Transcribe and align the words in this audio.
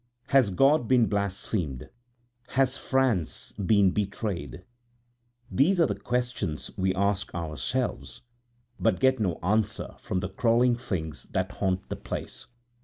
Has 0.29 0.49
God 0.49 0.87
been 0.87 1.05
blasphemed, 1.05 1.87
has 2.57 2.75
France 2.75 3.51
been 3.51 3.85
here 3.89 3.93
betrayed? 3.93 4.65
These 5.51 5.79
are 5.79 5.85
the 5.85 5.93
questions 5.93 6.71
we 6.75 6.91
ask 6.95 7.31
ourselves, 7.35 8.23
but 8.79 8.99
get 8.99 9.19
no 9.19 9.35
answer 9.43 9.93
from 9.99 10.21
the 10.21 10.29
crawling 10.29 10.75
things 10.75 11.25
that 11.33 11.51
haunt 11.51 11.87
the 11.89 11.97
place. 11.97 12.47